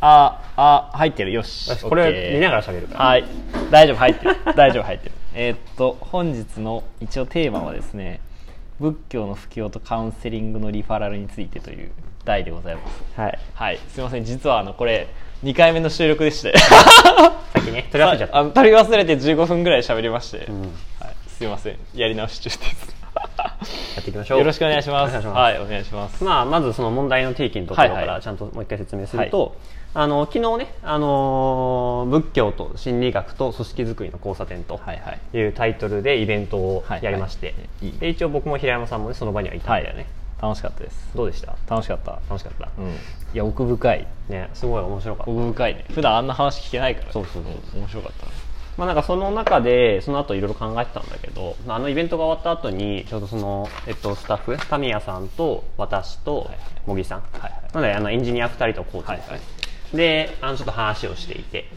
[0.00, 1.32] ああ入ってる。
[1.32, 1.70] よし。
[1.82, 2.98] これ見ながら喋るか。
[2.98, 3.24] らはい。
[3.70, 4.36] 大丈夫入ってる。
[4.56, 5.12] 大丈夫入ってる。
[5.34, 8.20] えーっと本日の一応テーマはですね
[8.80, 11.90] 仏教の布教とカウンセリングのリファラルについてという
[12.24, 13.20] 題でございます。
[13.20, 13.38] はい。
[13.54, 13.78] はい。
[13.88, 14.24] すいません。
[14.24, 15.08] 実はあのこれ
[15.44, 16.56] 2回目の収録でして。
[16.58, 18.44] さっきね取り忘れちゃった。
[18.44, 20.60] 取り忘れて15分ぐらい喋りまして、ん。
[20.62, 20.72] はい、
[21.28, 21.78] すいません。
[21.94, 22.97] やり直し中です
[23.96, 24.38] やっていきましょう。
[24.38, 25.26] よろしくお願いします。
[25.26, 26.22] はいお願いします。
[26.22, 28.16] まあ、まずその問題の提起のところかはいはい。
[28.16, 29.56] らちゃんともう一回説明すると、
[29.94, 35.36] あの昨日ね、あのー仏教と心理学と組織づくりの交差点とはいはい。
[35.36, 37.98] いうタイトルでイベントをはいやりまして、いい。
[37.98, 40.06] で一応僕も平山さんも、ね、その場にはいたんだよね、
[40.40, 41.10] 楽しかったです。
[41.14, 41.56] どうでした？
[41.68, 42.20] 楽しかった。
[42.30, 42.90] 楽しかった、うん。
[42.90, 42.92] い
[43.34, 44.06] や奥深い。
[44.28, 44.48] ね。
[44.54, 45.32] すごい面白かった。
[45.32, 45.84] 奥深いね。
[45.90, 47.12] 普段あんな話聞けないから。
[47.12, 47.80] そうそうそうん。
[47.82, 48.26] 面白かった
[48.78, 57.52] まあ、なんかその中でその後いろいろ考えてたんだけどあのイベントが終わった後にちょうどその、えっと、スタッフタミヤさんと私とはい茂木さん、はいはい。
[57.74, 59.16] なのであのエンジニア2人とコーチ。
[59.16, 59.38] ですね、は
[59.92, 59.96] い。
[59.96, 61.68] であのちょっと話をしていて。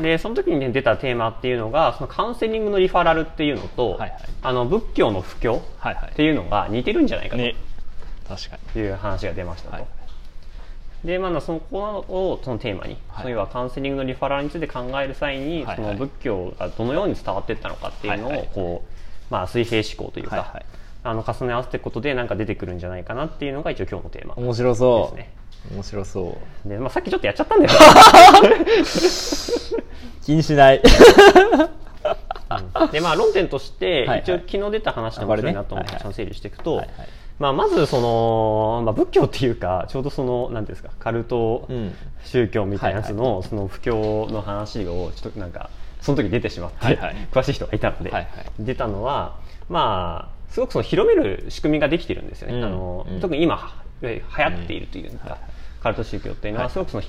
[0.00, 4.18] でその時に、ね、出たテーマっていうのがそのカウンセリングのリファラルっていうのと、はいはい。
[4.42, 6.10] あの仏教の布教はいはい。
[6.10, 7.42] っていうのが似てるんじゃないかと。
[7.42, 7.54] ね。
[8.28, 8.82] 確かに。
[8.82, 9.76] いう話が出ましたと。
[9.76, 9.86] はい
[11.04, 13.22] でまあ、そのこをそのテーマに、はい。
[13.22, 15.76] その要はカウンセリングのリファラルについて考える際に、はいはい。
[15.76, 18.48] その仏教がどのように伝わっていったのかっていうのを、はいはい。
[18.52, 20.66] こうまあ、水平思考というか、はいはい。
[21.04, 24.34] あの重ね合わせていくことでなんか出てくるんじゃないかなっていうのが一応今日のテーマ。
[24.34, 25.14] 面白そ
[25.70, 25.74] う。
[25.74, 26.68] 面白そう。
[26.68, 27.70] で、まあ、さっきちょっとやっちゃったんだよ、
[30.24, 30.82] 気にしない。
[32.80, 32.90] うん。
[32.90, 34.20] でまあ論点としてはいはい。
[34.20, 36.00] 一応昨日出た話で面白いなと思ってあこれね。
[36.00, 41.94] ちゃんと整理していくと、はいはいまあ、まずその、まあ、仏教っていうかちょうどそのなんていうんですかカルトうん。
[42.24, 45.70] 宗教みたいなやつの,、その布教の話をちょっとなんか
[46.00, 47.28] その時出てしまって、はいはい。
[47.30, 48.46] 詳しい人がいたので、はいはい。
[48.60, 52.64] 出たのはまあすごくその広める仕組みができてるんですよね、うん。
[52.64, 53.20] あのうん。
[53.20, 55.40] 特に今は流行っているというか、うんはい。
[55.82, 56.72] カルト宗教っていうのははい。
[56.72, 57.02] すごくその、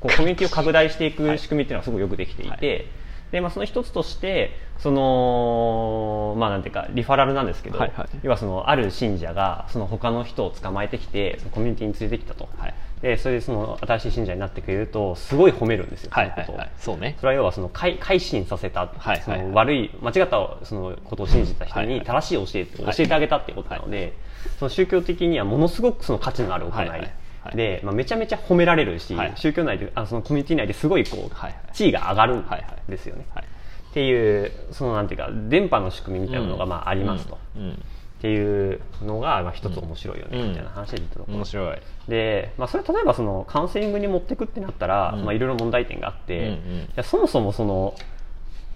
[0.00, 2.86] こうコミュニティを拡大していく仕組みっていうのはすごくよくできていて、はい
[3.32, 8.08] でまあ、その一つとしてそのまあなんていうかリファラルなんですけど、はいはい。
[8.22, 12.74] 要はそのある信者がその他の人を捕まえてきてそのコミュニティに連れてきたと、はい。
[13.02, 16.60] でそれでその新しい信者になってくれるとすごい褒めるんですよ、はいはいそのことを。
[16.60, 17.16] はいそうね。
[17.18, 22.06] それは要はその改改心させた、はいはいその悪い間違ったそのことを信じた人にはいはい。
[22.06, 24.12] 正しい教えを教えてあげたっていうことなので、
[24.58, 27.12] その宗教的にはものすごくその価値のある行い、はいはい
[27.46, 27.56] はい。
[27.56, 29.36] で、まあ、めちゃめちゃ褒められるし、はいはい。
[29.36, 31.74] 宗教内であそのコミュニティ内ですごいこう、はいはい。
[31.74, 32.90] 地位が上がるんはいはい。
[32.90, 33.26] ですよね。
[33.34, 33.44] はい。
[33.44, 37.62] っていうそのなんていうか電波の仕組みみたいなのがまあありますと、うん。
[37.62, 37.72] うん。
[37.72, 37.76] っ
[38.18, 40.48] ていうのがまあ一つ面白いよね、うん。
[40.50, 41.24] みたいな話で言ったと。
[41.24, 41.78] ころ面白い。
[42.08, 45.24] で、まあ、それ例えばそのカウンセリングに持っていくってなったら、うん。
[45.24, 47.04] まあ、いろいろ問題点があって、うんうん。
[47.04, 47.94] そもそもその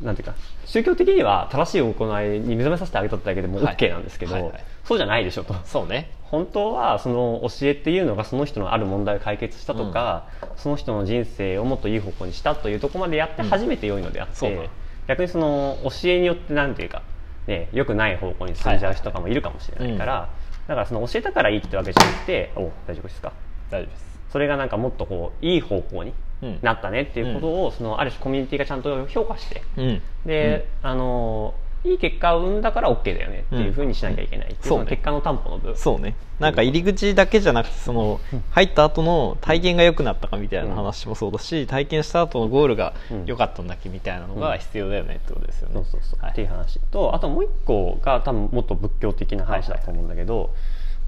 [0.02, 0.34] なんていうか
[0.64, 3.76] 宗教的には正しい行いに目覚めさせてあげただけでもはい。
[3.76, 4.64] OK なんですけど、はいはい。
[4.84, 5.54] そうじゃないでしょと。
[5.64, 6.10] そうね。
[6.24, 14.62] 本当はその教えっていうのがその人のある問題を解決したとか、その人の人生をもっといい方向にしたというところまでやって初めて良いのであって、そうだ
[15.08, 17.02] 逆にその教えによってなんていうか、
[17.48, 20.28] ね、良くない方向に進んじゃう人とかもいるかもしれないから、
[20.68, 23.32] だからその教えたからいいってわけじゃなくてお大丈夫ですか。
[23.70, 24.20] 大丈夫です。
[24.30, 26.14] それがなんかもっとこういい方向にうん
[26.62, 29.62] なったねっていうことを、そのある種コミュニティがちゃんと評価して。
[29.76, 30.02] うん。
[30.26, 34.60] で、あのいい結果を生んだから OK だよねっていうふうにしなきゃいけないう、そうね。
[34.60, 35.76] その結果の担保の部分。
[35.76, 36.14] そうね。
[36.38, 38.20] なんか入り口だけじゃなくてその
[38.50, 45.74] 入った後の体験が良くなったかみたいな話もそうだし体験した後のゴールがうん良かったんだっけみたいなのが必要だよねってことですよね。
[45.74, 46.32] そうそうそう、はい。
[46.32, 50.54] っていう話とあともう一個が多分もっと仏教的な話だと思うんだけど、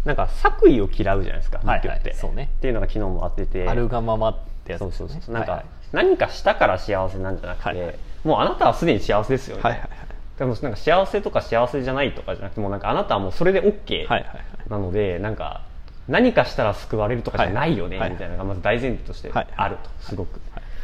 [0.04, 2.50] なんか作為を嫌うじゃないですかはい仏教って、はいそうね。
[2.58, 3.68] っていうのが昨日もあってて。
[3.68, 5.12] あるがままってやつそうですよね。
[5.14, 5.68] そうそうなんか、はいはい。
[5.92, 7.96] 何かしたから幸せなんじゃなくて、はいはい。
[8.24, 9.88] もうあなたはすでに幸せですよね、はいはい
[10.38, 14.34] でもなんか幸せとか幸せじゃないとかじゃなくてもうなんかあなたはもうそれで OK はいはいは
[14.66, 14.70] い。
[14.70, 15.60] なのでなんか
[16.08, 20.40] 何かしたら救われるとかじゃないよね、はいみたいなのがまず大前提としてはいあると、すごく、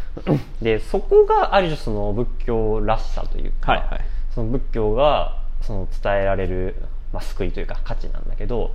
[0.62, 4.00] でそこがある種その仏教らしさというか、はいはい。
[4.34, 6.76] その仏教がその伝えられる、
[7.12, 8.72] まあ、救いというか価値なんだけど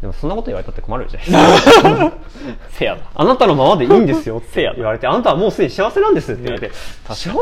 [0.00, 2.12] でもそんなこと言われたって困るじゃないですか。
[2.70, 3.00] せやな。
[3.14, 6.74] あなたのままでいいんですよって 言われてあなたはもうすでに幸せなんですって言われて
[7.08, 7.36] 幸せか？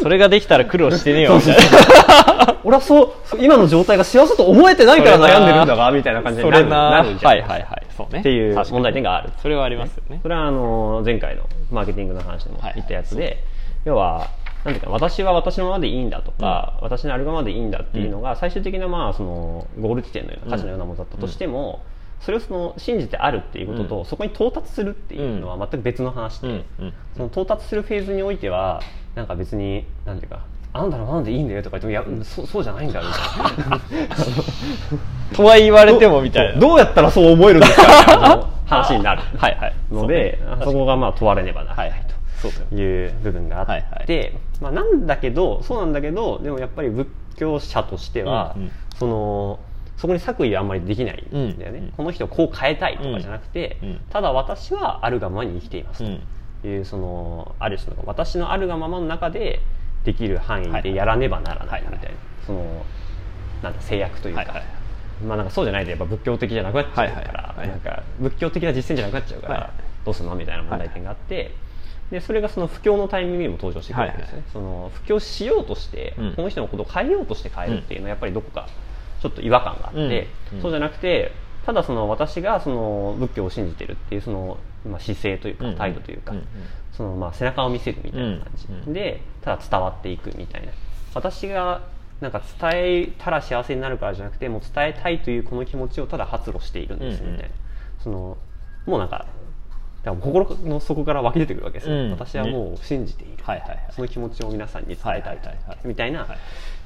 [0.00, 2.56] それができたら苦労してねえよみたいな。
[2.64, 8.20] 俺はそう今の状態が幸せと思えてないから悩んでるんだがみたいな感じになるななるじゃはいはいはいそうね。
[8.20, 9.30] っていう問題点がある。
[9.40, 10.20] それはありますよね。
[10.22, 13.42] それはあの前回のマーケティングの話でも言ったやつで、
[13.84, 14.26] 要は
[14.64, 21.80] なんていうか私は私のままでいいんだとか、私のあるがままでいいんだっていうのが最終的なまあそのゴール地点のような価値のようなものだったとしても、
[22.22, 26.94] それをその信じてあるっていうことと、そこに到達するっていうのは全く別の話で、うんうん。
[27.16, 28.80] その到達するフェーズにおいては
[29.14, 33.80] なんか別になんていうかあんたのままでいいんだよとか言ってもいや、うんそうそうじゃないんだよみたいな
[35.34, 42.06] とは言われてもみたいなどうやったらそう思えるんですか話になるはいはいのでそうねそこがまあ問われねばならない
[42.70, 44.32] という部分があって、はいはい
[44.62, 49.58] まあ、なんだけどそうなんだけどでもやっぱり仏教者としては、うんうんその
[50.02, 51.84] そこに作為はあんまりできないんだよね、うん。
[51.84, 51.92] うん。
[51.92, 53.88] この人をこう変えたいとかじゃなくて、うん。
[53.90, 56.20] うんただ私はあるがままに生きていますうん。
[56.60, 59.60] という、そのある種の私のあるがままの中で
[60.04, 62.14] できる範囲でやらねばならないみたいな、はいはい。
[62.44, 62.84] その
[63.62, 64.64] なんだ制約というか、はいはい
[65.24, 67.36] まあなんかそうじゃないとやっぱ仏教的じゃなくなっちゃうから、はいはいはい。
[67.60, 69.70] はいなんか仏教的な実践じゃなくなっちゃうから、はい。
[70.04, 71.54] どうするのみたいな問題点があって、
[72.10, 74.42] でそれがその不況のタイミングにも登場してくるわけですね、はい。
[74.52, 76.34] その不況しようとして、うん。
[76.34, 78.66] この人のことを変えようとして変えるっていうのはやっぱりどこか
[79.22, 80.62] ちょっと違和感があって、うん。
[80.62, 81.32] そうじゃなくて
[81.64, 85.76] ただその私がその仏教を信じてるっていうその、まあ、姿勢というかうん。
[85.76, 86.38] 態度というか、うん。
[86.38, 86.46] うん。
[86.92, 88.74] そのまあ背中を見せるみたいな感じ、うん。
[88.74, 88.92] うん。
[88.92, 90.72] でただ伝わっていくみたいな。
[91.14, 91.82] 私が
[92.20, 97.54] なんか伝えたら幸せになるからじゃなくてもう伝えたいというこの気持ちをただ発露しているんですうんうんみたいな、
[98.02, 98.38] その
[98.86, 99.26] もうなんか
[100.02, 102.10] だ心の底から湧き出てくるわけですよ、うん。
[102.10, 103.78] 私はもう信じている、はいはいはい。
[103.92, 105.38] その気持ちを皆さんに伝えたい。
[105.84, 106.38] みたいなはい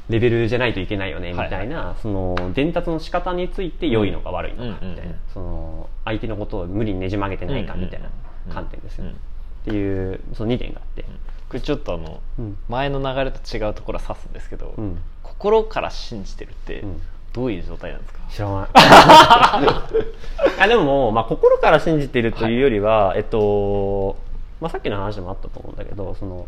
[0.08, 8.08] レベルじゃないといけないよねみたいな、はいその伝達の仕方について良いのか悪いのかみたいな、その相手のことを無理にねじ曲げてないかみたいな
[8.53, 9.17] 観点ですよ、うんうん。
[9.17, 9.19] っ
[9.64, 12.56] ていうその2点があって、これちょっとあの、うん。
[12.69, 14.99] 前の流れと違うところは指すんですけど、うん。
[15.23, 17.03] 心から信じてるってうん。
[17.32, 18.69] どういう状態なんですか、知らない。
[20.58, 24.17] あでも、まあ、心から信じているというよりは、えっと、
[24.58, 26.47] まあ、さっきの話でもあったと思うんだけどその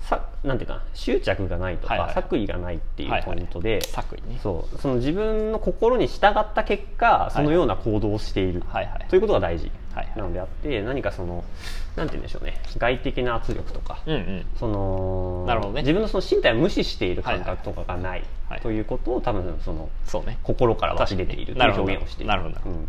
[0.00, 4.40] さなんていうかな執着がないとか、はいはい作為がないっていうポイントで、作為ね。
[4.42, 9.06] そうその自分の心に従った結果そのような行動をしている、はいはい。
[9.08, 10.16] ということが大事はいはい。
[10.16, 11.44] なのであって何かその
[11.96, 14.46] なんて言うんでしょうね外的な圧力とか、うんうん。
[14.58, 15.82] そのなるほどね。
[15.82, 18.60] 自分のその身体を無視している感覚とかがないはい。
[18.60, 20.38] ということを多分そのそうね。
[20.42, 22.28] 心から湧き出ているというなるほど表現をしている。
[22.28, 22.76] なるほどなるほど。
[22.76, 22.88] うん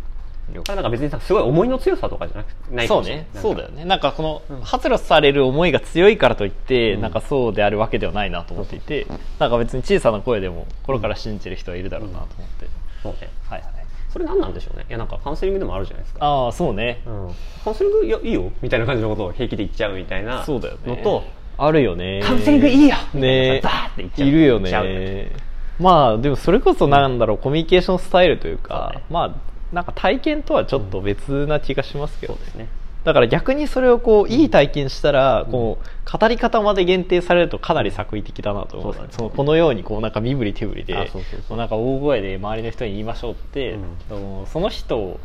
[0.64, 3.26] だなんか別にさすごい思いの強さとかじゃなくないかそうね。
[3.34, 3.84] そうだよね。
[3.84, 4.60] なんかこのうん。
[4.60, 7.00] 発露される思いが強いからといって、うん。
[7.00, 9.06] なんかそうであるわけではないなと思っていて、
[9.38, 12.66] なんか別に小さな声でも心から信じてる人はいるだろうなと思って、
[13.02, 13.30] そうね。
[13.48, 13.72] はいはい。
[14.12, 14.84] それ何なんでしょうね？
[14.88, 16.26] いやなんかカウンセリングでもあるじゃないですか。
[16.26, 17.34] ああそうね、うん。
[17.64, 20.96] カウンセリングいやいいよみたいな感じのことを平気で言っちゃうみたいなそうだよね。
[20.96, 21.24] のと
[21.56, 22.20] あるよね。
[22.22, 24.28] カウンセリングいいよみたいねなさバーって言っちゃう。
[24.28, 25.32] いるよね。
[25.80, 29.02] まあでもそれこそなんだろう、コミュニケーションスタイルというかね。
[29.08, 32.68] まあなんか体験とはちょっと別な気がしますけど、そうですね。
[33.04, 38.92] だから逆にそれをこういい体験したら、こう語り方まで限定されるとかなり作為的だなと思う。
[38.92, 39.12] そうだね。
[39.12, 41.10] そのこのようにこうなんか身振り手振りで
[41.50, 43.72] なんか大声で周りの人に言いましょうって、
[44.10, 44.46] うん。
[44.46, 45.18] その人を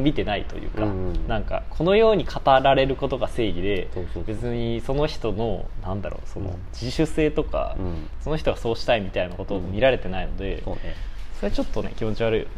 [0.00, 1.28] 見てないというか、うん。
[1.28, 3.88] なんかこのように語られることが正義で
[4.26, 6.56] 別にその人のなんだろうそのうん。
[6.72, 8.08] 自主性とか、うん。
[8.22, 10.96] その人がそうしたいみたいなことを見られてないので、そうね
[11.40, 12.50] それちょっとね気持ち悪いよね。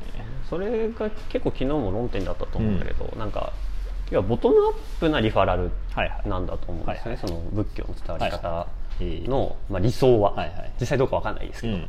[0.48, 3.52] それが結構昨日も論点だったと思うんだけど、なんか
[4.10, 6.28] 要はボトムアップなリファラルはいはい。
[6.28, 7.28] なんだと思うんですね、はいはい。
[7.28, 8.66] その仏教の伝わり方は
[9.00, 9.28] い。
[9.28, 10.72] の、まあ、理想は、はいはい。
[10.80, 11.88] 実際どうかわかんないですけど、うん。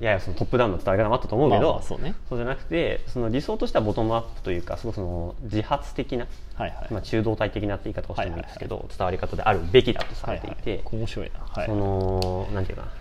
[0.00, 6.92] ややそのトップダウンの伝わり方もあったと思うけど、まあまあそうねじゃなくてその理想としてはボトムアップというかすごくその自発的な、はいはい。
[6.92, 12.92] まあ、中道体的なって言い方をしてもいいんですけど、伝わり方であるべきだとされていて、はいはい、面白いな、はい、そのなんていうかな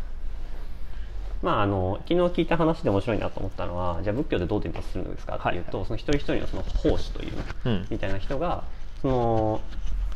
[1.41, 5.87] まああの昨日聞いた話で面白いなと思ったのはじゃあ仏教でどう伝達するんですかっていうと、はい。
[5.87, 7.33] その一人一人のその奉仕という、
[7.65, 7.87] うん。
[7.89, 8.63] みたいな人が
[9.01, 9.61] その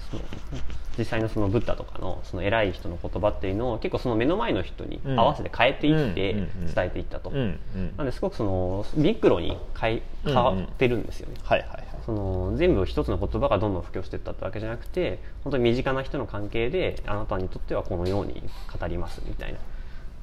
[0.10, 0.22] その
[0.98, 11.85] 実際のそのブッダとかのその偉い人の言葉っていうのを結構その目の前の人に合わせて変えていって伝えていったと、なんですごくそのミクロに変え変わってるんですよね、はいはいはい。
[12.06, 18.42] その全部一つの言葉がどんどん普及していったってわけじゃなくて本当に身近な人の関係であなたにとってはこのように
[18.80, 19.59] 語りますみたいな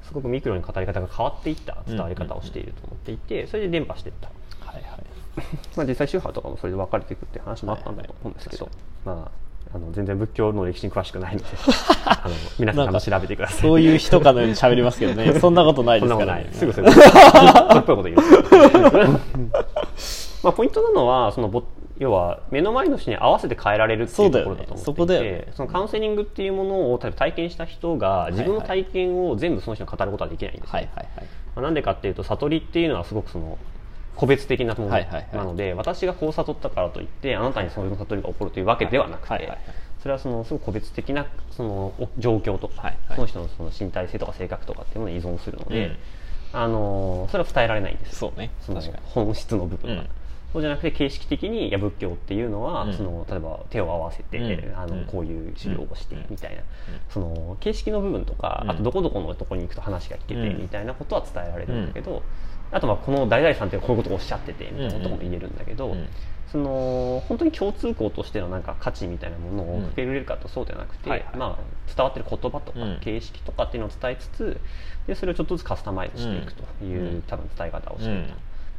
[0.03, 4.27] すごくミクロに語り方が変わっていった伝わり方をしていると思っていてそれで伝播していった、
[4.65, 5.03] はいはい。
[5.75, 8.69] まあ、実際宗派とかもそれで分かれていくっていう話もあったんだと思うんですけど、
[9.05, 9.31] ま
[9.73, 11.45] あ、あの全然仏教の歴史に詳しくないので
[12.05, 13.61] あの皆さんあの調べてください。
[13.61, 15.33] そういう人かのように喋りますけどね。
[15.41, 16.49] そんなことないですからね。
[16.53, 18.17] すぐそれそれっぽいこと言う。
[20.43, 21.63] まあポイントなのはそのぼ
[21.99, 31.27] 要は目の前の人に合わせて変えられるっていうところだと思っていてそのカウンセリングっていうものを例えば体験した人が自分の体験を全部その人に語ることはできないんですよ、はいはいはい。
[31.55, 33.57] まあなんでかっていうと悟りっていうのはすごくその
[34.15, 39.57] 個別的なものなので、私がこう悟ったからといってあなたにそういう悟りが起こるというわけではなくて、
[40.01, 41.69] それはそのすごく個別的なその
[41.99, 45.97] お状況とか、その人のその身体性とか性格とかっていうものに依存するので、うん。
[46.55, 48.29] あのそれは伝えられないんですよ。
[48.29, 48.51] そうね。
[48.61, 50.09] その本質の部分は、うん
[50.53, 52.93] そうじゃなくて形式的にいや仏教っていうのは、うん。
[52.93, 54.77] その例えば手を合わせて、うん。
[54.77, 55.05] あのうん。
[55.05, 56.25] こういう修行をしてうん。
[56.29, 56.61] みたいな、
[57.09, 58.71] その形式の部分とか、うん。
[58.71, 60.61] あとどこどこのとこに行くと話が聞けてうん。
[60.61, 62.21] みたいなことは伝えられるんだけど、
[62.71, 66.07] あとまあこの誰々さんってこういうことをおっしゃっててみたいなことも言えるんだけど、うん。
[66.51, 71.37] その本当に共通項としてのなんか価値みたいなものを受け入れるかとそうではなくて、はいはい。
[71.37, 72.99] まあ、伝わってる言葉とかうん。
[73.01, 74.61] 形式とかっていうのを伝えつつ
[75.07, 77.21] でそれをちょっとずつカスタマイズしていくという、うん。
[77.23, 78.23] 多分伝え方をしてい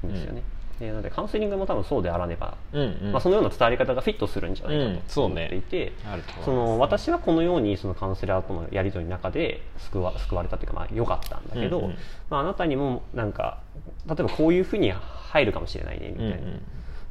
[0.03, 0.43] たんですよね。
[0.81, 3.13] でなのでカウンセリングも多分そうであらねば、うんうん。
[3.13, 6.45] まあ、そのような伝わり方がフィットするんじゃないかうんと思っていて、あると思います。
[6.45, 11.97] その私はこのようにそのカウンセラーとのやり取りの中で救わ救われたというかまあ良かったんだけど、うんうん。
[12.29, 13.59] まあ、あなたにもなんか
[14.07, 16.61] 例えばこういうふうに入るかもしれないねみたいな、うんうん。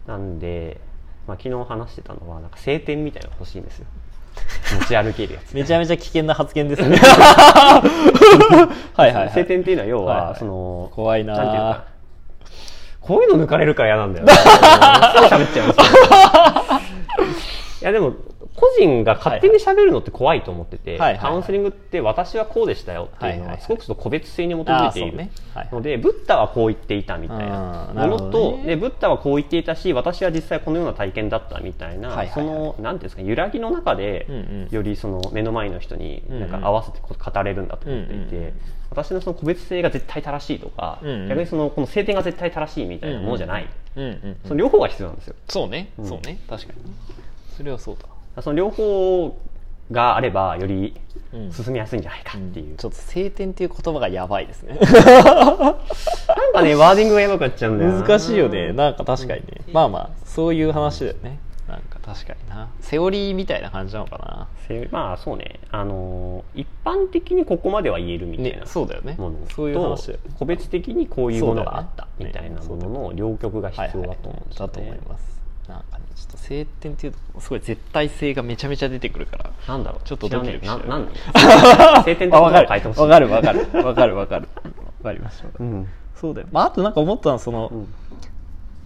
[0.08, 0.82] なんで、
[1.28, 3.86] まあ、昨日話してたのはなんか晴天みたいなの欲しいんですよ。
[4.80, 6.98] 持ち歩けるやつ めちゃめちゃ危険な発言ですね。
[8.96, 10.36] はいはい、はい、晴天っていうのは要は、はいはい。
[10.40, 11.78] その怖いななんていうのか。
[11.78, 11.93] な
[13.04, 14.34] こういうの抜かれるから嫌なんだよね。
[14.34, 15.86] すぐ喋っちゃうんですよ
[17.82, 18.14] いやでも
[18.64, 25.30] 個人が勝手に喋るのって怖いと思ってて、はいはいはいカウンセリングって私はこうでしたよっていうのはすごく個別性に基づいている
[25.72, 34.28] ので、ブッダはこう言っていたみたいあなものと、ねでブッダはこう言っていたし私は実際このような体験だったみたいな、そのなんていうんですか揺らぎの中で、
[34.70, 38.54] よりその目の前の人になんか合わせて語れるんだと思っていて、
[38.90, 43.68] 私のその個別性が絶対正しいとか、逆にそのこの晴天が絶対正しいみたいなものじゃない、
[44.44, 45.36] その両方が必要なんですよ。
[45.48, 46.80] そうね、うんそうね確かに。
[47.56, 49.38] それはそうだその両方
[49.92, 50.96] があればより
[51.34, 51.52] うん。
[51.52, 54.78] 進みやすいんじゃないかっていう、ちょっと晴天っていう言葉がやばいですね。
[54.80, 55.76] なん
[56.54, 58.02] かねワーディングがやばくなっちゃうんだよな。
[58.02, 58.72] 難しいよね。
[58.72, 61.40] なんか確かにね、まあまあそういう話だよね。
[61.68, 62.68] なんか確かにな。
[62.82, 64.48] セオリーみたいな感じなのかな。
[64.68, 65.60] せまあそうね。
[65.72, 69.16] あのー一般的にここまでは言えるみたいねなそうだよね。
[69.18, 80.08] ものと、そういう話個別的にこういうものがあったみたいなものの両極が必要だと思うんですよね、だと思いますなんかねちょっと晴天っていうとすごい絶対性がめちゃめちゃ出てくるからなんだろう？
[80.08, 80.82] ちょっとドキドキしちゃう。
[82.04, 83.02] 晴天って言葉をあわかる変えてほしい？
[83.02, 84.48] わかるわかるわかるわかる
[85.02, 85.88] わかりましたうん。
[86.16, 87.88] そうだよ、まあ、あとなんか思ったのはその、うん。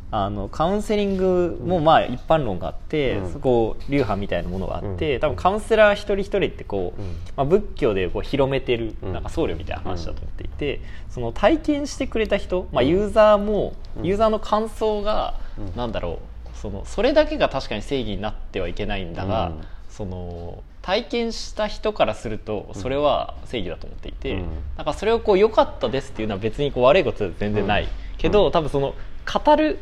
[0.10, 3.34] あのカウンセリングもまあ一般論があって、うん。
[3.34, 5.20] そこ流派みたいなものがあって、うん。
[5.20, 7.08] 多分カウンセラー一人一人ってこう、うん。
[7.36, 9.14] まあ、仏教でこう広めてるうん。
[9.14, 10.80] なんか僧侶みたいな話だと思っていて、
[11.10, 14.06] その体験してくれた人、まあ、うんユーザーも、うん。
[14.06, 15.76] ユーザーの感想が、うん。
[15.76, 19.62] なんだろうそのそれだけが確かに正義になってはいけないんだが、うん。
[19.90, 24.48] その体験した人からするとそれは正義だと思っていて、うん。
[24.76, 27.88] なんかそれをこう良かったですっていうのは別にこう悪いことは全然ない、
[28.18, 28.94] けど、多分その
[29.26, 29.80] 語る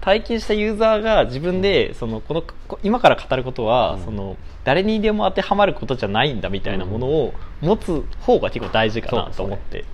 [0.00, 4.04] 体験したユーザーが自分でそのこのこ今から語ることは、うん。
[4.04, 9.84] その誰にでも当てはまることじゃないんだみたいなものを持つ方が結構大事かなと思って、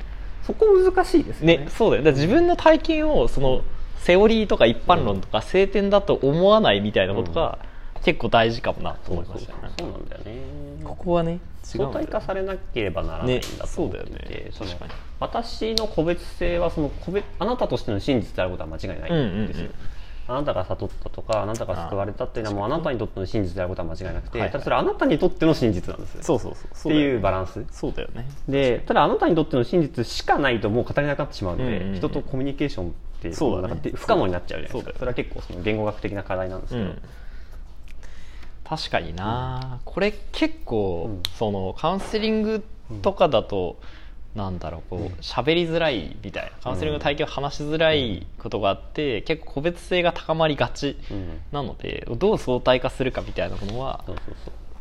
[0.43, 1.59] そこ難しいですよね。
[1.59, 2.13] ねそうだよ。
[2.13, 3.63] 自分の体験をその
[4.05, 7.59] セオリーとか一般論とか晴天だと思わないみたいなことが
[8.05, 10.35] 結構大事かもなと思いましたねそうなんだよね。
[10.85, 11.41] ここはね。
[11.63, 14.51] 相対化されなければならないんだと思っていて、ねそうだよね。
[14.53, 14.93] その確かに。
[15.21, 19.75] 私の個別性はその個別あなたとしての真実であることは間違いないんですよ、うんうんうん
[20.27, 24.53] あなたが悟ったとかあなたが救われたっていうのはもうあなたにとっての真実であることは間違いなくて、はいはい。
[24.53, 26.23] ただそれはあなたにとっての真実なんですよ。
[26.23, 26.93] そうそうそう。
[26.93, 27.65] っていうバランス。
[27.71, 28.27] そうだよね。
[28.49, 31.97] でただあなたにとっての真実しかないともう語れなくなってしまうので、うんうんうん。
[31.97, 34.99] 人とコミュニケーションってそうだねなんか不可能になっちゃうじゃないですか。
[34.99, 37.03] それは結構その言語学的な課題なんですけど、うん。
[38.65, 41.23] 確かにな、これ結構、うん。
[41.37, 42.65] そのカウンセリング
[43.03, 43.79] とかだと、
[44.35, 51.41] なんだろうこう喋りづらいみたいなカウンセリングの体験を話しづらいことがあって、結構個別性が高まりがちうん。
[51.53, 54.05] なのでどう相対化するかみたいなものは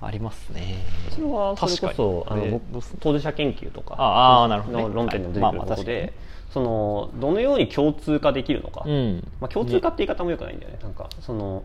[0.01, 0.77] ありますね。
[1.11, 2.61] それはそれこそあの
[2.99, 9.27] 当事者研究とかああなるほど論点にも出てくることで、はいまあそのどのように共通化できるのか、うん。
[9.41, 10.77] まあ、共通化って言い方もよくないんだよね。
[10.83, 11.63] なんかその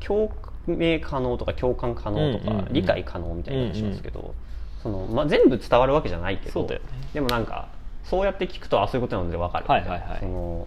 [0.00, 0.32] 共
[0.66, 4.34] 鳴可能とか共感可能とか、うんうんうん理解可能みたいな話しますけど、
[4.82, 6.80] そのまあ、全部伝わるわけじゃないけどね。
[7.12, 7.68] でもなんか
[8.04, 9.66] そうやって聞くとあそういうことなので分かる。
[9.66, 10.18] はいはいはい。
[10.20, 10.66] その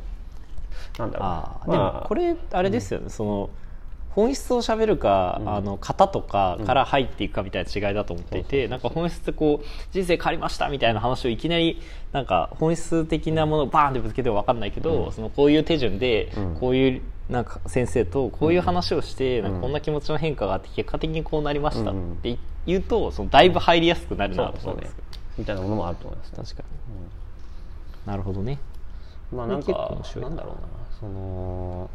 [1.00, 1.28] なんだろう。
[1.28, 3.50] なあーまでもこれあれですよね、その
[4.12, 5.50] 本質を喋るか、うん。
[5.50, 15.12] あの型とかから入っていくかみたいな違いだと思っていて、うんなんか本質ってこう人生変わりましたみたいな話をいきなりなんか本質的なものをバーンってぶつけても分かんないけど、うん。
[15.12, 16.56] そのこういう手順で、うん。
[16.60, 19.44] こういうなんか先生とこういう話をして、ん。
[19.44, 24.82] なんかこんな気持ちの変化があって結果的にこうなりましたっうんて言うとそのだいぶ入りやすくなるなとそうそうね。
[24.82, 28.08] 思いますけど、みたいなものもあると思いますね確かに。
[28.12, 28.60] なるほどね。
[29.32, 30.22] まあなんかな。
[30.22, 30.62] なんだろうな。
[31.00, 31.90] その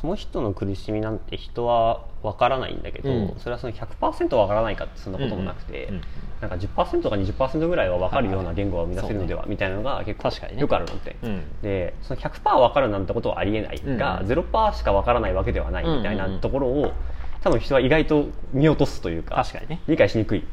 [0.00, 3.34] その人の苦しみなんて人は分からないんだけど、うん。
[3.38, 6.02] それはその100%分からないかってそんなこともなくて、うんうん
[6.44, 10.60] なんか10%か20%ぐらいは分かるような言語が生み出せるのでは、みたいなのが結構確かにね。
[10.60, 11.42] よくあるので、うん。
[11.62, 14.26] でその100%分かるなんてことはありえないが、うん。
[14.26, 16.92] 0%しか分からないわけではないみたいなところを、
[17.42, 19.80] 多分人は意外と見落とすというか確かにね。
[19.88, 20.44] 理解しにくい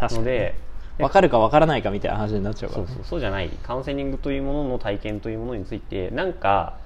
[0.00, 0.54] ので。
[0.98, 2.88] 分かるか分からないかみたいな話になっちゃうからね。
[2.88, 3.50] そうそうそうじゃない。
[3.62, 6.78] カウンセリングというものの体験というものについてなんか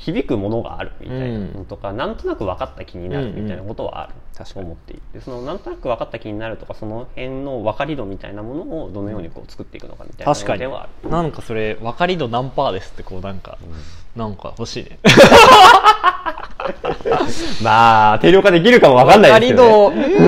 [0.00, 4.14] 響くものがあるみたいなのとか、なんとなく分かった気になるみたいなことはある。
[4.44, 11.10] と思っていて、そのなんとなく分かった気になるとかその辺の分かり度みたいなものをどのようにこう作っていくのかみたいな確かにのではある。
[11.10, 13.58] なんかそれ分かり度何パーですってこうなんか、
[14.16, 14.98] なんか欲しいね。
[17.62, 20.24] まあ定量化できるかも分かんないですけど、ね、分かり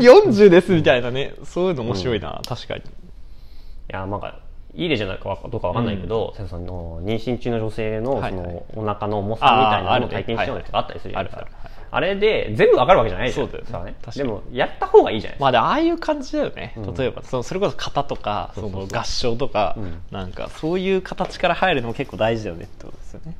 [0.00, 1.34] 度うーん40ですみたいなね。
[1.44, 2.80] そういうの面白いな、確かに。
[2.80, 2.84] い
[3.88, 4.38] やなんか
[4.74, 11.46] いい例じゃないかどうかわかんないけど、うん、その妊娠中の女性のそのお腹の重さみたいなのを体験しようとかあったりするじゃないですか。
[11.92, 13.94] あれで全部わかるわけじゃないですよね。
[14.14, 15.42] でもやった方がいいじゃないですか。
[15.44, 16.76] まあでああいう感じだよね。
[16.96, 19.76] 例えばそのそれこそ型とかその合唱とか、
[20.12, 23.34] なんかそういう形から入るのも結構大事だよねってことですよね。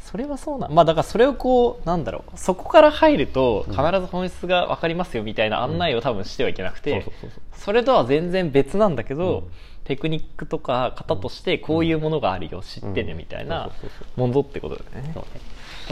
[0.00, 2.36] それはそうなまあだからそれをこうなんだろう。
[2.36, 7.06] そこから入ると必ず本質が分かりますよみたいな案内を多分してはいけなくて
[7.54, 9.44] それとは全然別なんだけど、
[9.84, 13.70] テクニックとか型としてこういうものがあるよ知ってねみたいな
[14.16, 15.14] ものってことだよね。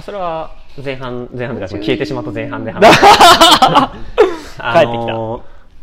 [0.02, 3.00] それは前半前半で消えてしまった前半で話し
[3.60, 3.92] た。
[4.58, 5.14] 帰ってきた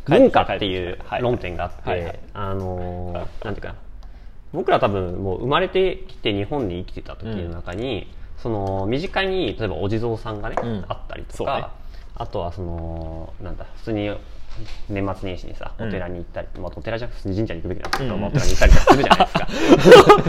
[0.06, 3.76] 文化っていう論点があって、あのなんていうかな。
[4.54, 8.08] 僕ら多分もう生まれてきて日本に生きてた時の中に、
[8.38, 11.68] うん、その身近に例えばお地蔵さんがね、うん、あったりとか、ね、
[12.15, 14.10] あとはそのなんだ普通に
[14.89, 19.48] 年末年始にさお寺に行ったり、うん、まあ、お寺じゃなくて神社に行くべきなんですけど、うん、まあ、お寺に行ったりとかするじゃないですか。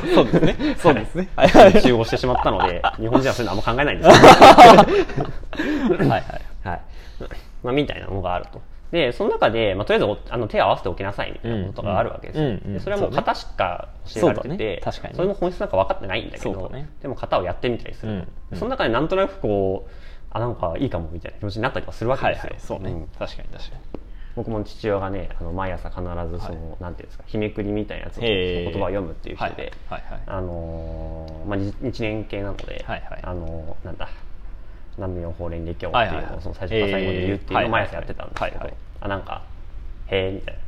[0.15, 0.77] そうですね。
[0.79, 5.97] そうですね、 はい、集合してしまったので日本人はそういうのあんま考えないんですけど。
[6.05, 6.23] はいはい、
[6.65, 6.81] はい。
[7.63, 8.61] まあ、みたいなのがあると。
[8.91, 19.91] でその中で、まあ、とりあえずあの手を合わせておきなさいみたいなことがあるわけですよ、うんうん、でそれはもう型しか教えられてて、ね、そ,ね、それも本質なんか分かってないんだけど、ね、でも型をやってみたりする、うん、その中でなんとなくこう
[20.37, 23.83] あなんかいいかもみたいな気持ちになったりはするわけですよ、はいはい、そうね、うん、確かに確かに。
[24.37, 34.11] 僕も父親がねあの毎朝必ずその、はい、なんていうんですか日めくりみたいなやつを言葉を読むっていう人で、はいはい、あのー、まあ、日年系なので、はいはい、あのー、なんだ
[34.99, 39.43] 南無妙法蓮華経っていうのをその最初から最後まで言うっていうのを毎朝やってたんですけど、あなんか
[40.09, 40.61] へえみたいな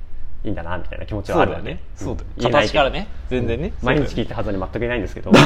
[0.45, 1.81] いいんだなみたいな気持ちはあるよね。
[1.97, 2.23] そうだ。
[2.23, 3.09] よね形からね。
[3.29, 5.33] 全然ね、毎日聞いたはずに全くいないんですけど。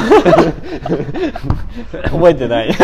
[2.11, 2.69] 覚えてない。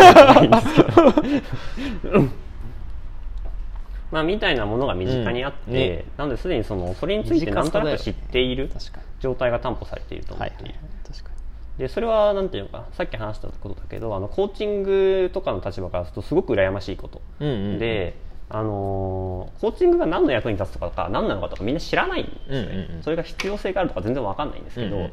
[4.10, 8.68] まあみたいなものが身近にあって、ね、なのですでにそのそれについてなんとなく知っている
[9.20, 10.74] 状態が担保されていると思っている、
[11.78, 18.16] でそれはなんていうのかさっき話したことだけどあのコーチングとかの立場からするとすごく羨ましいこと、うんうんうん、で
[18.52, 25.12] あのー、コーチングが何の役に立つとか何なのかとかみんな知らないんですね、うんうんうん、それが必要性があるとか全然わかんないんですけど、うん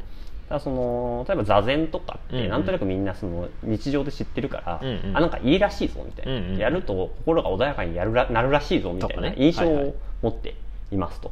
[0.50, 10.56] うん、その例えば座禅とかってなんとなくみんなその日常で知ってるから、うんうん、あなんかいいらしいぞみたいな、うんうん、やると心が穏やかにやるらなるらしいぞみたいな印象を持って
[10.92, 11.32] いますと。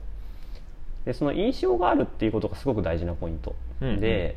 [1.05, 4.35] でその印象があるっていうことがすごく大事なポイント、うんうん、で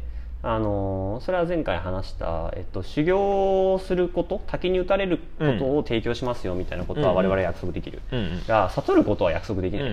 [0.51, 9.91] あのそれは前回話した、えっと、修行すること滝に打たれることを提供しますよみたいなことは我々は約束できる、うんうん、が悟ることは約束できない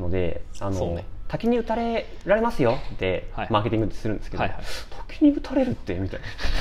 [0.00, 4.64] ので、あの、ね、滝に打たれられますよってマーケティングするんですけど、はいはい、
[5.08, 6.20] 滝に打たれるってみたい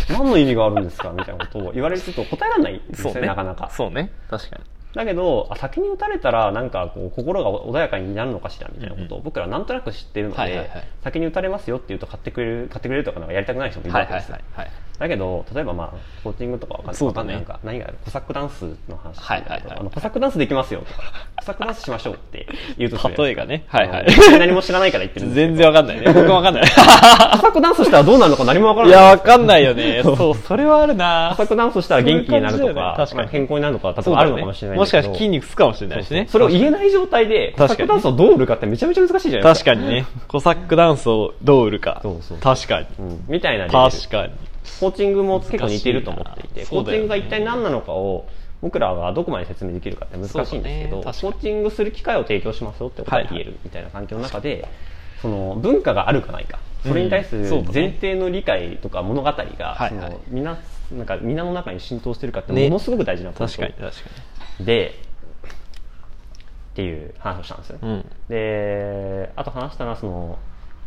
[0.09, 0.19] な。
[0.19, 3.71] 何の意味があるんですかみたいなことを言われると答えられないんですよね、ね、なかなか。
[3.71, 4.11] そうね。
[4.29, 10.69] 確かにだけどあ先に打たれたらなんかこう心が穏やかになるのかしらみたいなことを僕らなんとなく知っているので、
[11.03, 17.35] 先に打たれますよって言うと買ってくれる買ってくれるとかなんかやりたくない人もいるわけですよ、はいはいはいはい、だけど例えばまあコーチングとかわかんない,、ね、かんない。
[17.35, 17.97] なんか何がある？
[18.03, 21.01] コサックダンスの話はいはいはい、あのコサックダンスできますよとか。
[21.37, 23.65] コサックダンスしましょうって言うと例えがね。
[23.67, 24.07] はいはい。
[24.39, 26.05] 何も知らないから言ってる全然わかんないね。
[26.13, 26.63] 僕もわかんない。
[26.63, 28.97] コサックダンスしたらどうなるのか何もわからない。
[28.97, 30.01] いやわかんないよね。
[30.03, 31.29] そうそれはあるな。
[31.31, 33.29] コサックダンスしたら元気になるとか確かに。
[33.29, 36.27] 健康になるとか多分あるのかもしれないもしかして筋肉つかもしれないしね。
[36.29, 39.71] それを言えない状態でコサックダンスをどう売るかってめちゃめちゃ難しいじゃないですか。
[39.71, 40.05] 確かにね。
[40.27, 41.99] コサックダンスをどう売るか。
[42.01, 42.37] そうそう。
[42.37, 44.33] 確かに、うん、みたいな確かに
[44.79, 48.27] コーチングも結構似てると思っていて、コーチングが一体何なのかを
[48.61, 54.71] 僕らがどこまで説明できるかって難しいんですけど、ね、コーチングする機会を提供しますよってことが言えるみたいな環境の中で、はいはい、
[55.21, 56.59] その文化があるかないか。
[56.83, 60.59] それに対する前提の理解とか物語が、そのみんな
[60.95, 64.09] なんかみんなの中に浸透してるかってものすごく大事なポイント、ね、確かに確か
[64.59, 64.65] に。
[64.65, 64.93] で
[66.73, 70.37] っていう話をしたんですよ、うん、であと話したのはその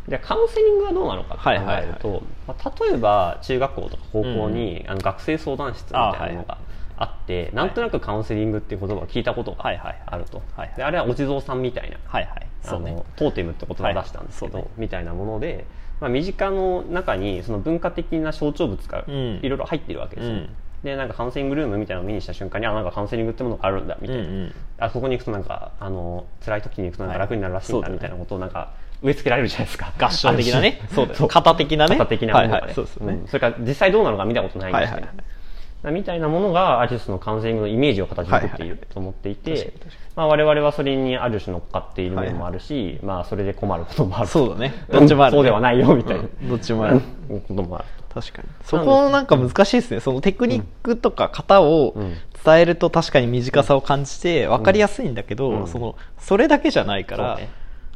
[0.09, 6.57] じゃカウンセリングはどうなのかって考えると、はいはいはい、まあ、例えば中学校とか高校に、うん、あの学生相談室みたいなのが
[6.97, 12.47] あって、はい、なんとなくカウンセリングっていう言葉を聞いたことがあると、はいはい、であれはお地蔵さんみたいな、はいはい。
[12.65, 14.63] あのね、トーテムって言葉を出したんですけど、はい。
[14.65, 15.65] ね、みたいなもので、
[16.01, 20.49] まあ、身近の中にその文化的な象徴物がいろいろ入っているわけですよ、うん。
[20.83, 29.93] でなんかカウンセリングルームみたいなのを目にした瞬間にあなんかカウンセリングってものがあるんだみたいな、うんうん、あそこに行くとなんかあの辛い時に行くとなんか楽になるらしいんだみたいなことをなんか植え付けられるじゃないですか。
[29.97, 30.81] 合唱的なね。
[30.93, 31.97] そうだよ型的なね。
[31.97, 33.27] 型的なものがね、はいはいそうですよねん。
[33.27, 35.93] それから実際どうなのか見たことないんですけど、はいはいはい。
[35.93, 39.73] みたいなものがある種そのカウンセリングのイメージを形作っていると思っていて、はいはい
[40.15, 44.27] まあ、我々はそれにある種乗っかっている面もあるし、まあそれで困ることもある。
[44.27, 44.73] そうだね。
[44.91, 45.37] どっちもあるね。
[45.37, 46.49] そうではないよみたいな、うん。
[46.49, 46.99] どっちもある。
[47.29, 47.85] こともある。
[48.13, 48.49] 確かに。
[48.63, 50.01] そこなんか難しいですね。
[50.01, 52.15] そのテクニックとか型をうん。
[52.45, 55.67] 伝えると確かに短さを感じて分かりやすいんだけど、うん。
[55.67, 57.49] そのそれだけじゃないから、ね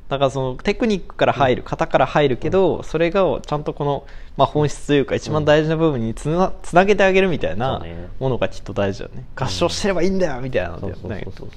[0.09, 4.05] だからそのテクニックから入る、型から入るけど、それがちゃんとこの、
[4.37, 7.83] まあ、本質というか一番大事な部分につなつなげてあげるみたいな
[8.19, 9.25] ものがきっと大事だよね。
[9.35, 11.49] 合唱してればいいんだよみたいなのでそうそうそうそう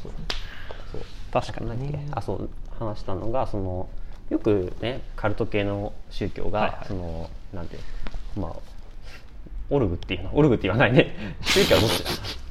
[0.93, 2.09] そう確かにね。
[2.13, 3.89] あそう話したのがその
[4.31, 6.87] よくねカルト系の宗教が、はいはい。
[6.89, 7.79] そのなんて
[8.37, 8.53] まあ
[9.69, 10.31] オルグっていうの？
[10.33, 11.15] オルグって言わないね。
[11.43, 12.11] 宗教はどっちだ？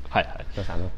[0.10, 0.46] はいはい。
[0.54, 0.92] すいませんあの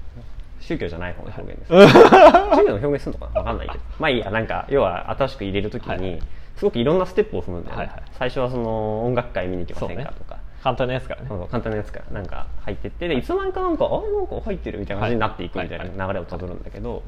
[0.68, 3.84] 宗教じゃない方の表現です宗教の表現するのかなわかんないけど。
[4.00, 6.20] まあいいやなんか要は新しく入れるときに、はい
[6.58, 8.04] すごくいろんなステップを踏むんだよね、はいはい。
[8.18, 11.30] 最初はその音楽会見に行きませんかとか、簡単なやつからね。
[11.30, 12.06] 簡単なやつから。
[12.12, 17.04] なんか入ってってでいつの間にかなんかあなんか入ってるみたいな感じになっていくみたいはいな流れをたどるんだけど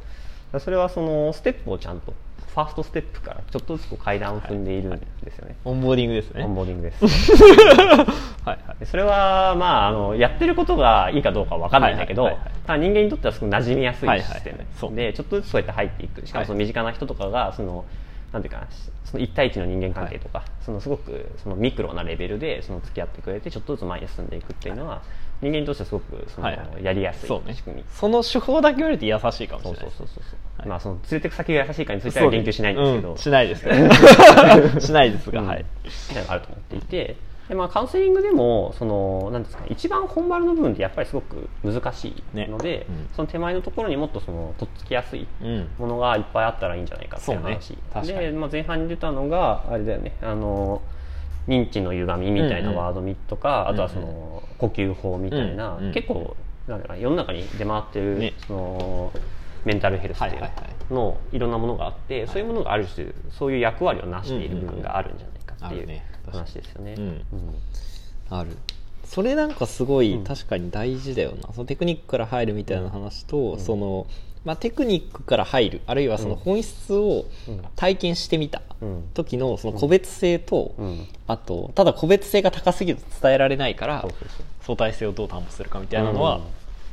[0.60, 2.13] それはそのステップをちゃんと
[2.48, 6.43] ファーストステップからちょっとずつこう階段を踏んでいるんですよね、オンボーディングですね。
[6.43, 7.34] オンボーディングです
[8.45, 8.80] はいはい。
[8.80, 14.38] でそれはまああのやってることがいいかどうかは分かんないんだけど、はいはいはい人間にとってはすごく馴染みやすいはいはいはい。
[14.38, 14.95] システム、そう。
[14.95, 16.28] でちょっとずつそうやって入っていく。
[16.28, 17.84] しかもその身近な人とかがその
[18.32, 18.67] なんていうかな
[19.06, 25.02] その1対1の人間関係とか、そのすごくそのミクロなレベルでその付き合ってくれてちょっとずつ前に進んでいくっていうのは、
[25.41, 26.84] 人間にとしてはすごくその、はいはい。
[26.84, 27.86] やりやすい仕組み。
[27.91, 33.62] その手法だけ言われて優しいかもしれないそうそうそうそう、はいまあその連れてく先が優しいかについては言及しないんですけど、うんしないです
[34.86, 35.65] しないですが、うんはい
[36.28, 37.15] あると思っていて
[37.50, 43.10] で、まあ、カウンセリングでもそのなんですか、ね、一番本丸の部分ってやっぱりすごく難しいので、ねうん。
[43.16, 45.68] その手前のところにもっとそのとっつきやすいうん。
[45.80, 47.76] ものがいっぱいあったらいいんじゃないかっていう話。
[47.92, 48.32] そうね。
[48.32, 50.16] で、まあ、前半に出たのがあれだよね。
[50.22, 50.82] あの
[51.48, 55.94] 認知の歪みみたいなうんうんワードミとか、あとはそうんの呼吸法みたいな、うんうん。
[55.94, 58.34] 結構なんだかな世の中に出回ってる、ね。
[58.46, 59.12] その
[59.66, 60.94] メンタルヘルスっていうはいはいはい。
[60.94, 66.95] のいろんなものがあって、そういうものがある種そういう役割を成している部分があるんじゃないかっていうあるね話ですよね。
[66.98, 67.04] うん。
[67.04, 67.24] うん。
[68.30, 68.52] ある。
[69.06, 70.24] それなんかすごいうん。
[70.24, 73.60] 確かに大事だよな、そのテクニックから入るみたいな話と、ん。
[73.60, 74.08] その、
[74.45, 75.82] まあ、テクニックから入る。
[75.86, 76.39] あるいはそのうん。
[76.39, 77.62] 本質をうん。
[77.76, 78.62] 体験してみた。
[78.82, 79.04] うん。
[79.13, 81.08] 時のその個別性と、うん。
[81.28, 84.08] あとただ個別性が高すぎると伝えられないから
[84.62, 86.41] 相対性をどう担保するかみたいなのは、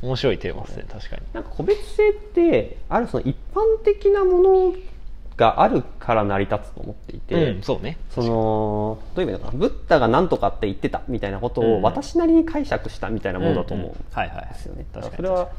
[0.01, 0.85] 面白いテーマですね。
[0.91, 1.21] 確かに。
[1.33, 4.73] なんか個別性ってあるその一般的なもの
[5.37, 7.97] があるから成り立つと思っていて、うんそうね。
[8.09, 11.73] そのどういう意味だかなブッダが何とかって言ってたみたいなことうん。
[11.75, 14.47] を私なりに解釈したみたいなものだと思うんんはいはいはい。
[14.49, 14.85] ですよね。
[15.15, 15.49] それは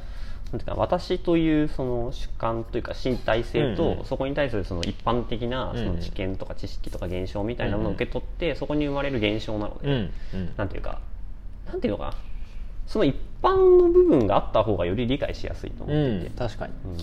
[0.51, 4.05] なんていうか私というその主観というか身体性と、うんうん。
[4.05, 10.55] そこに対するその一般的なそうんうんの知見とか知識とか現象みたいなものを受け取って、そこに生まれる現象なので、うんうん。
[10.57, 10.99] なんていうか
[11.69, 12.15] なんていうのかな
[12.89, 16.73] その一般の部分があった方がより理解しやすいと思うんっていて、確かに。
[16.85, 16.97] うん。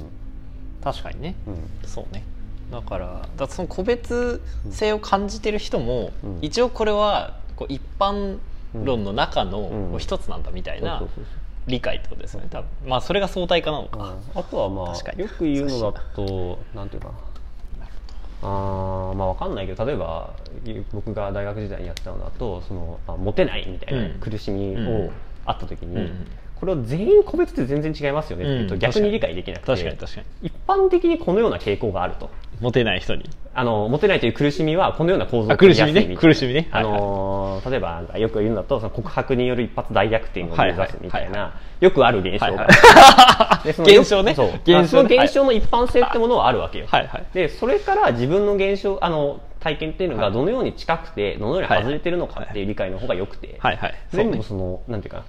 [0.84, 1.36] 確かにね。
[1.48, 1.58] うん。
[1.88, 2.24] そうね
[2.72, 6.40] だからだその個別性を感じてる人も、うん。
[6.42, 8.38] 一応これはこう一般
[8.74, 9.52] 論の中うん。
[9.52, 11.04] の一つなんだみたいな
[11.68, 12.48] 理解ってことですよね。
[12.50, 12.70] 多分。
[12.86, 17.14] まあそれが相対化なのか、あとはまあよく言うのだとなんていうかな。
[18.42, 20.34] あーまあわかんないけど例えば
[20.92, 24.20] 僕が大学時代にやってたのだとその、まあ、モテないみたいなうん。
[24.20, 24.88] 苦しみうん。
[25.08, 25.12] を
[25.46, 26.10] あった時に、
[26.60, 28.80] これを全員個別って全然違いますよねって言うとうん。
[28.80, 30.48] 逆に理解できなくて、確かに確かに。
[30.48, 32.30] 一般的にこのような傾向があると。
[32.62, 33.30] モテない人に。
[33.58, 36.18] あのモテないという苦しみはこのような構造あ苦しみね。
[36.18, 36.68] 苦しみね。
[36.72, 41.54] あのー例えばよく言うんだとその告白による一発大逆転を目指すみたいな。
[41.80, 42.68] よくある現象が、
[43.66, 44.34] 現象ね。
[44.34, 44.48] そう。
[44.66, 47.26] 現象現象の一般性ってものはあるわけよ、はいはい。
[47.34, 53.78] でそれから自分の現象あの体験っていうのがどのように近くてどのように外れてるのかっていう理解の方が良くて、はい。
[53.78, 53.94] はい。
[54.12, 55.24] 全部そのなんていうかな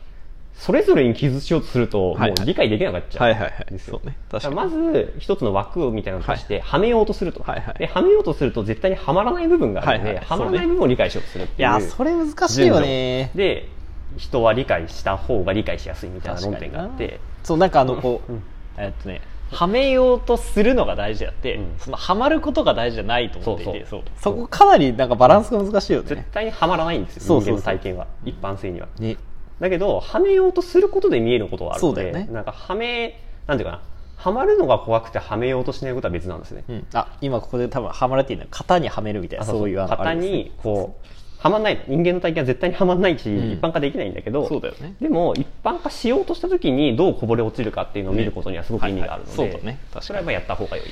[0.58, 3.22] それぞれに記述しようとすると、もう理解できなくなっちゃう。
[3.22, 3.66] はいはいはい。
[3.70, 4.00] ですよ。
[4.02, 4.16] そうね。
[4.30, 7.74] だか確からにまず一つの枠みたいなのとしてはめようとすると、はいはい。
[7.78, 10.24] ではめようとすると絶対にはまらない部分があるので、はいはい。
[10.26, 11.58] はまらない部分を理解しようとするっていう。
[11.58, 13.30] いやそれ難しいよね。
[13.34, 13.68] で
[14.16, 17.20] 人は理解した方が理解しやすいみたいな論点があって。
[17.44, 18.42] そうなんかあのこう、うん。
[18.78, 19.20] えっとね
[19.52, 21.74] はめようとするのが大事であって、うん。
[21.78, 23.86] そのはまることが大事じゃないと思っていて。
[23.86, 27.40] そうそこかなりなんかバランスが難しいよ絶ね対にはまらないんですよ。
[27.40, 28.06] 人間の体験は。
[28.24, 28.88] 一般性には。
[28.98, 29.16] ね
[29.60, 32.28] だけどはめようとすることで見えることはあるので、ね。
[32.30, 33.82] なんかはめなんていうかな
[34.16, 39.68] はまるのが怖くてはめようとしないことは別なんですね、うん、あ今ここで多分はまるっていうのは型にはめるみたいなあそう。
[39.68, 41.06] いう型にこう
[41.38, 43.52] はまんない人間の体験は絶対にはまんないし、ん。
[43.52, 44.96] 一般化できないんだけどそうだよね。
[45.00, 49.58] でも一般化しようとした時にどうこぼれ落ちるかっていうのを見ることにはすごく意味があるので、はいはい。
[49.58, 49.78] そうだね。
[50.00, 50.86] それはやっぱやった方が良い。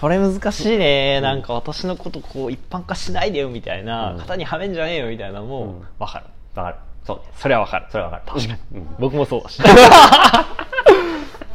[0.00, 4.18] それ難しいね、なんか私のことこう一般化しないでよみたいな、うん。
[4.18, 5.80] 型にはめんじゃねえよみたいなのもうん。
[5.98, 7.86] 分かる、わかるそうねそれは分かる。
[7.90, 8.40] それはわかる。
[8.40, 8.96] 確かに、うん。
[8.98, 9.42] 僕もそう。
[9.42, 9.60] だ し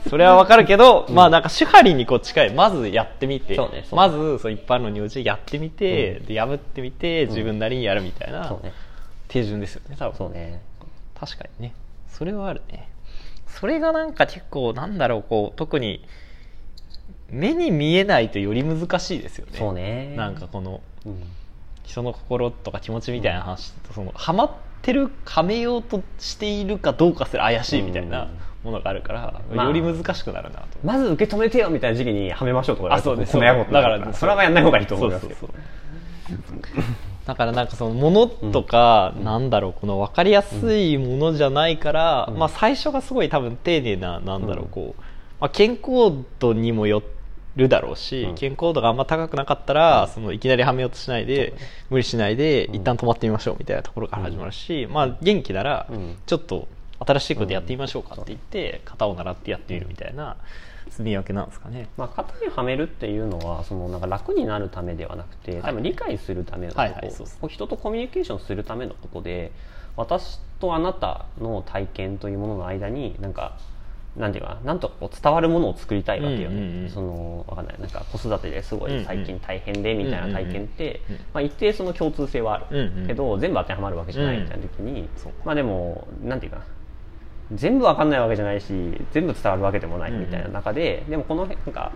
[0.09, 2.53] それは分かるけど、まあなんか手張りにこう近い。
[2.53, 8.73] まずやってみて、そうねそうまずそう一般論に応じてやってみて、で破ってみて自分なりにやるみたいなそうね。
[9.27, 10.15] 手順ですよね多分。
[10.17, 10.61] そうね。
[11.19, 11.73] 確かにね。
[12.07, 12.89] それはあるね。
[13.47, 16.05] それがなんか結構なんだろうこう特に
[17.29, 19.51] 目に見えないとより難しいですよね。
[19.57, 20.13] そうね。
[20.15, 21.23] なんかこのうん。
[21.83, 28.29] 人の心とか気持ちみたいな話とそのハマってるはめようとしているかどうかすら怪しいみたいな
[28.63, 29.65] ものがあるから、まあ。
[29.67, 30.67] より難しくなるなと。
[30.83, 33.33] まず受け止めてよみたいな時期にはめましょうとかあそうです。
[33.33, 35.49] だからそれはやんない方がいいと思いますけどそう
[37.25, 42.37] だからなんかそのものとか、なんだろうこの分かりやすいものじゃないから、うん。
[42.37, 44.69] まあ最初がすごい多分丁寧ななんだろううん。
[44.71, 45.01] こう、
[45.39, 47.03] まあ、健康度にもよ
[47.55, 48.35] るだろうし、うん。
[48.35, 51.53] 健康度があんま高くなかったら、そのいきなりはめようとしないで、
[51.89, 52.75] 無理しないで、ん。
[52.75, 56.17] 一旦止まってみましょうみたいなところから始まるし、まあ元気なら、うん。
[56.25, 56.67] ちょっと
[56.99, 60.37] 新しいことやってみましょうかって言って、型を習ってやってみるみたいな
[60.89, 61.87] 積み分けなんですかね。
[61.97, 66.73] まあ、型にはめるっていうのはそのなんか楽になるためではなくて多分理解するための
[67.39, 69.51] こ人とコミュニケーションするためのことで
[69.95, 73.57] 私とあなたの体験というものの間になんか
[74.19, 76.89] なんていうかななんと伝わるものを作りたいわけよね、うんうんうん。
[76.89, 86.65] そのわかんないなんか子育てですごうんうんい最近大変でみたいな体験って、うんうんうんまあ、一定その共通性はある、うんうんけど全部当てはまるわけじゃないみたいな時に、そうまあでもなんていうかな
[87.53, 88.67] 全部わかんないわけじゃないし
[89.11, 91.91] 全部伝わるわけでもないみたいな中で、でもこの辺なんか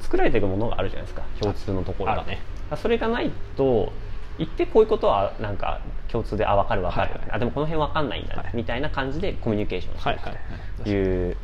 [0.00, 2.40] 作られていくものがあるじゃないですか共通のところが、ね。
[2.76, 3.92] それがないと
[4.40, 7.30] 言ってこういうことはなんか共通であ分かる分かる、はいはい。
[7.32, 8.42] あでもこの辺分かんないんだ、ね。
[8.42, 8.52] はい。
[8.54, 11.36] みたいな感じでコミュニケーションをしていくという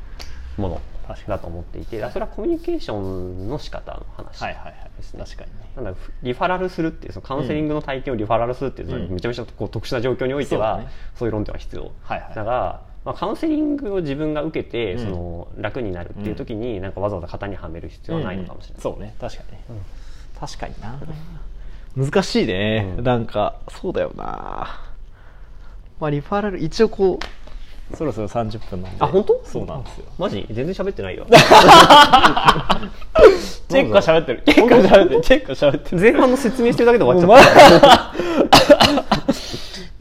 [0.57, 0.81] もの
[1.29, 2.01] だと思っていて。
[2.11, 4.91] それはコミュニケーションの仕方の話はいはいはい。
[4.97, 5.51] ですね確かに
[5.85, 5.91] ね。
[5.91, 12.35] なリファラルするっていうそのカウンセリングの体験をリファラルするっていうのはうんめちゃめちゃこう特殊な状況においてはそういう論点は必要、はいはい。
[12.35, 14.99] だから、まあ、カウンセリングを自分が受けてうん。
[15.01, 19.15] その楽になるっていう時になんかわざわざ型にはめる必要はないのかもしれない、そうね。
[19.21, 19.59] 確かにね、
[20.41, 20.99] 確かにな
[21.97, 23.05] 難しいね、うん。
[23.05, 24.81] なんかそうだよな。
[25.99, 27.19] まあリファラル一応こ
[27.93, 28.99] うそろそろ30分なんで。
[29.01, 29.41] あ本当？
[29.45, 30.07] そうなんですよ。
[30.19, 30.45] マジ？
[30.51, 31.25] 全然喋ってないよ。
[33.69, 34.43] 結構喋ってる。
[34.45, 35.21] 結構喋ってる。
[35.23, 36.03] 結構喋ってる。
[36.03, 38.13] 前半の説明してるだけで終わっちゃった、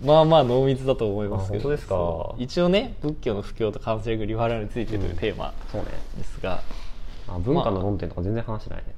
[0.05, 1.69] まあまあ濃密だと思いますけど。
[1.69, 1.95] ですか？
[2.37, 6.61] 一応ね仏教の布教とカウンセリングリファラルについてというテーマそうねですが、
[7.27, 8.93] あ文化の論点とか全然話してないね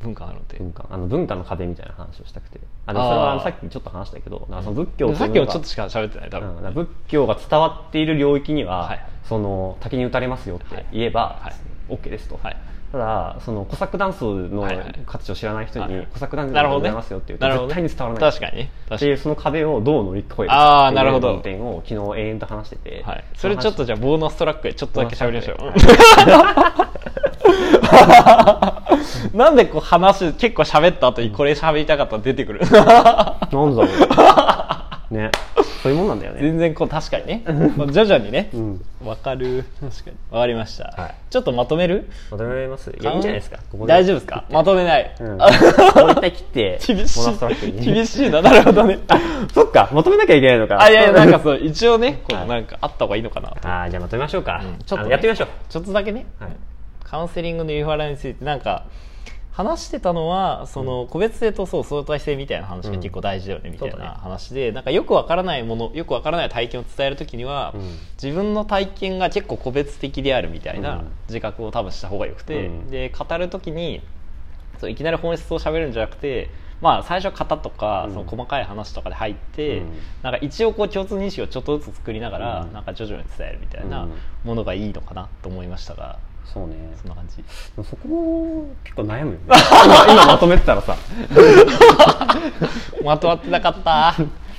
[0.00, 0.58] 文化なので。
[0.58, 0.86] 文化。
[0.90, 2.60] あの文化の壁みたいな話をしたくて。
[2.86, 9.06] あでもそれはさっきちょっと話したけどなんかその仏教さっきもちょっとしか喋ってない多分、うん仏教が伝わっている領域には、はいはい。
[9.24, 11.92] その滝に打たれますよって言えば、はい。
[11.92, 12.56] OK ですと、はい。
[12.92, 18.30] ただそのコサックダンスのはいはい価値を知らない人に、はいコサックダンスでございますよって言うと絶対に伝わらない。
[18.32, 18.56] 確かに。
[18.58, 18.96] ね確かに。
[18.96, 21.28] っていうその壁をどう乗り越えるあかっていうーなるほど。
[21.28, 25.56] 論点を昨日永遠と話してて、はい、それちょっとじゃあボーナストラックでちょっとだけ喋りましょう、
[29.34, 32.60] なんでこう話結構喋った後にこれ喋りたかったら出てくる。
[32.60, 33.76] なんだろう
[35.10, 35.30] ね。
[35.82, 36.40] そういうもんなんだよね。
[36.40, 37.44] 全然こう確かにね。
[37.76, 38.50] まあ徐々にね。
[38.54, 38.84] うん。
[39.04, 39.64] わかる。
[39.80, 40.16] 確かに。
[40.32, 41.14] わかりました、はい。
[41.30, 42.08] ちょっとまとめる？
[42.30, 43.58] まとめられますいやいいんじゃないですか？
[43.86, 44.44] 大丈夫ですか？
[44.50, 45.50] まとめない、うん、 ここ
[46.10, 47.72] 一回切って厳しい。
[47.72, 47.80] に。
[47.94, 48.42] 厳しいな。
[48.42, 48.98] なるほどね。
[49.54, 49.88] そっか。
[49.92, 50.82] 求めなきゃいけないのか。
[50.82, 52.44] あいやいやなんかそう一応ねこはい。
[52.46, 53.56] うなんかあった方がいいのかなと。
[53.62, 54.78] あーじゃあまとめましょうか、うん。
[54.84, 55.48] ちょっとね、やってみましょう。
[55.68, 56.50] ちょっとだけね、はい
[57.06, 58.84] カウンセリングのリファラルについてなんか
[59.52, 67.98] 話してたのはその個別性とそう相対性みたいな話が結構大事だよねみたいな話でなんかよくわからないものよくわからない体験を伝えるときには、うん。
[68.22, 71.12] 自分の体験が結構個別的であるみたいなうん。
[71.28, 72.90] 自覚を多分した方がよくて、うん。
[72.90, 74.02] で語るときに
[74.78, 76.50] そういきなり本質を喋るんじゃなくて
[76.82, 78.12] まあ最初型とか、うん。
[78.12, 79.86] その細かい話とかで入って、うん。
[80.22, 82.72] なんか一応こう共通認識をちょっとずつ作りながら、うん。
[82.74, 84.12] なんか徐々に伝えるみたいなうん。
[84.44, 86.18] ものがいいのかなと思いましたが、
[86.52, 86.74] そうね。
[86.96, 87.44] そんな感じ。
[87.88, 89.38] そこも結構悩むよね。
[90.06, 90.96] 今 今まとめてたらさ。
[93.04, 94.14] まとまってなかった。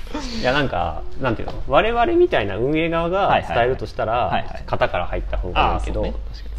[0.40, 1.54] いやなんかなんていうの？
[1.68, 6.02] 我々みたいな運営側が伝えるとしたら型から入った方がいいけど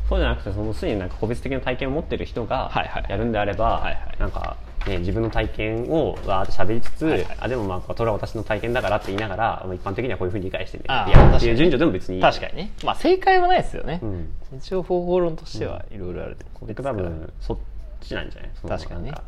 [0.07, 2.71] そうじゃなくてそのすでになんか個別的な体験を持ってる人が
[3.07, 3.83] やるんであれば、
[4.17, 4.57] なんか、
[4.89, 7.37] ね、自分の体験をわーって喋りつつ、はいはい。
[7.39, 10.83] あでもまあこれは私の体験だからって言いながらまあ一般的にはこういうふうに理解してね。
[10.83, 12.17] ってやるっていう順序でも別に。
[12.17, 12.71] いい確かにね。
[12.83, 13.99] まあ正解はないですよね。
[14.01, 14.29] うん。
[14.57, 17.57] 一応方法論としてはいろいろあると思う僕多分そっ
[18.01, 18.51] ちなんじゃない？
[18.67, 19.11] 確かにね。
[19.11, 19.21] なん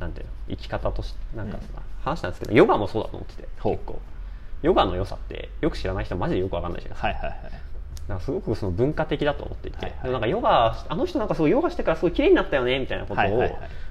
[0.00, 3.98] なんていうの生き方としてなんかさ、話したんですけどヨガもそうだと思ってて結構。
[4.62, 7.26] ヨガの良さってよく知らない人はマジでよくわかんないじゃないですか。
[7.26, 7.52] はいはいはい。
[8.08, 10.00] なんかすごくその文化的だと思っていて、はいはい。
[10.02, 13.48] でもなんかヨガあの人なんかすごいヨガしてからすごい綺麗になったよねみたいなことを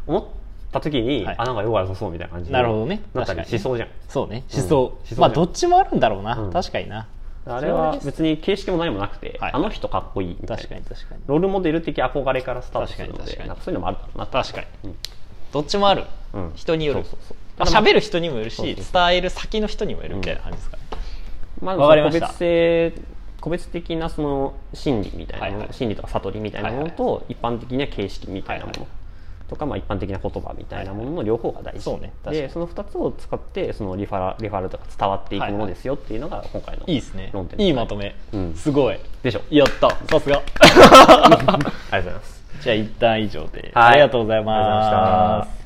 [0.08, 0.25] 思っ
[0.71, 1.36] た時に、はい。
[1.38, 3.01] あなんかヨガ良さそうみたいな感じになるほどね。
[3.13, 3.89] なしそうじゃん。
[4.08, 4.43] そうね。
[4.53, 5.21] 思想、思想じゃん。
[5.21, 6.51] まあどっちもあるんだろうな、うん。
[6.51, 7.08] 確かにな。
[7.45, 9.51] あれは別に形式も何もなくて、はい。
[9.53, 10.63] あの人かっこいいみたいな。
[10.63, 11.21] 確かに確かに。
[11.27, 13.43] ロールモデル的憧れからスタートするの確かに確かに。
[13.43, 14.95] でなんかそういうのもあるだろうな確かに、うん。
[15.51, 16.03] どっちもある、
[16.34, 16.51] うん。
[16.55, 17.03] 人による。
[17.03, 17.38] そうそうそう。
[17.58, 18.75] まあ喋る人にもよるし伝
[19.12, 20.84] える先の人にもよるみたいな感じですかね、
[21.62, 22.27] まあ、わかりました。
[22.27, 22.93] 個別性
[23.41, 25.73] 個別的なその心理みたいなもの、はいはい。
[25.73, 28.89] 心理とか悟りみたいなものと、一般的な形式みたいなもの、はい
[29.49, 32.13] とか、まあ、一般的な言葉みたいなものの両方が大事、そうね。
[32.23, 32.41] 確かに。
[32.47, 36.97] でその2つを使ってそのリファラリファラルとか伝わっていくものですよっていうのが今回のい。
[36.97, 37.29] いですね。
[37.33, 38.55] 論点いいまとめ、うん。
[38.55, 38.99] すごい。
[39.23, 39.41] でしょ。
[39.49, 39.89] やった。
[39.89, 40.41] さすが。
[40.62, 42.39] ありがとうございます。
[42.62, 43.91] じゃあ一旦以上で、はい。
[43.91, 45.53] ありがとうございまました。
[45.55, 45.59] す